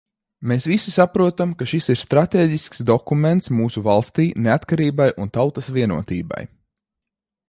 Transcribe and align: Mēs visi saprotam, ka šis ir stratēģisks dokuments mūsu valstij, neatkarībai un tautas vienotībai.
Mēs 0.51 0.63
visi 0.69 0.91
saprotam, 0.93 1.51
ka 1.59 1.65
šis 1.71 1.89
ir 1.93 1.99
stratēģisks 2.03 2.81
dokuments 2.91 3.53
mūsu 3.57 3.83
valstij, 3.91 4.31
neatkarībai 4.47 5.11
un 5.25 5.33
tautas 5.37 5.69
vienotībai. 5.77 6.41